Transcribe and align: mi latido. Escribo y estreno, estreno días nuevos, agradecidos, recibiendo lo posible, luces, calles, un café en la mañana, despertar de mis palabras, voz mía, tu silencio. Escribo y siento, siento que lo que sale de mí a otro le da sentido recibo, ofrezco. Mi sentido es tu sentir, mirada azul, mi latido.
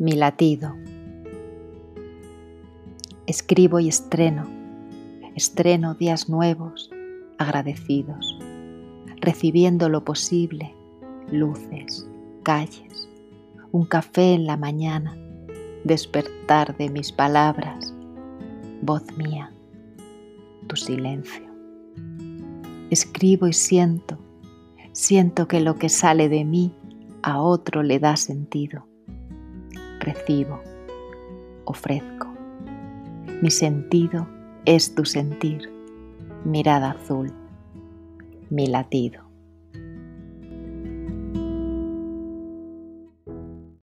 mi 0.00 0.12
latido. 0.12 0.74
Escribo 3.26 3.80
y 3.80 3.88
estreno, 3.88 4.46
estreno 5.36 5.94
días 5.94 6.30
nuevos, 6.30 6.90
agradecidos, 7.36 8.38
recibiendo 9.20 9.90
lo 9.90 10.02
posible, 10.02 10.74
luces, 11.30 12.08
calles, 12.42 13.10
un 13.72 13.84
café 13.84 14.32
en 14.32 14.46
la 14.46 14.56
mañana, 14.56 15.14
despertar 15.84 16.74
de 16.78 16.88
mis 16.88 17.12
palabras, 17.12 17.94
voz 18.80 19.04
mía, 19.18 19.52
tu 20.66 20.76
silencio. 20.76 21.44
Escribo 22.88 23.46
y 23.48 23.52
siento, 23.52 24.16
siento 24.92 25.46
que 25.46 25.60
lo 25.60 25.74
que 25.74 25.90
sale 25.90 26.30
de 26.30 26.46
mí 26.46 26.72
a 27.22 27.42
otro 27.42 27.82
le 27.82 27.98
da 27.98 28.16
sentido 28.16 28.86
recibo, 30.00 30.60
ofrezco. 31.64 32.26
Mi 33.42 33.50
sentido 33.50 34.26
es 34.64 34.94
tu 34.94 35.04
sentir, 35.04 35.70
mirada 36.44 36.90
azul, 36.90 37.32
mi 38.50 38.66
latido. 38.66 39.29